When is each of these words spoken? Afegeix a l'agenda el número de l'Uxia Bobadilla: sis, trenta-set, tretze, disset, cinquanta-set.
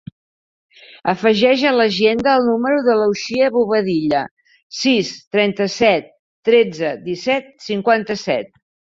Afegeix 1.11 1.63
a 1.71 1.73
l'agenda 1.73 2.31
el 2.37 2.45
número 2.47 2.79
de 2.87 2.95
l'Uxia 3.01 3.49
Bobadilla: 3.57 4.21
sis, 4.77 5.11
trenta-set, 5.35 6.07
tretze, 6.49 6.89
disset, 7.11 7.53
cinquanta-set. 7.67 8.51